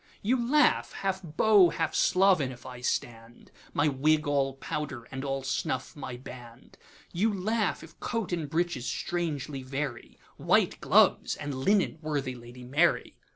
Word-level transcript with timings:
You 0.23 0.35
laugh, 0.43 0.93
half 0.93 1.21
Beau, 1.21 1.69
half 1.69 1.93
Sloven 1.93 2.51
if 2.51 2.65
I 2.65 2.81
stand, 2.81 3.51
My 3.71 3.87
wig 3.87 4.25
all 4.25 4.55
powder, 4.55 5.07
and 5.11 5.23
all 5.23 5.43
snuff 5.43 5.95
my 5.95 6.17
band; 6.17 6.75
You 7.13 7.31
laugh 7.31 7.83
if 7.83 7.99
coat 7.99 8.31
and 8.33 8.49
breeches 8.49 8.87
strangely 8.87 9.61
vary, 9.61 10.17
White 10.37 10.81
gloves, 10.81 11.35
and 11.35 11.53
linen 11.53 11.99
worthy 12.01 12.33
Lady 12.33 12.63
Mary! 12.63 13.13